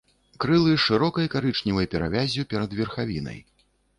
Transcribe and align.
Крылы 0.45 0.71
з 0.75 0.79
шырокай 0.85 1.27
карычневай 1.35 1.89
перавяззю 1.93 2.47
перад 2.53 2.73
верхавінай. 2.83 3.39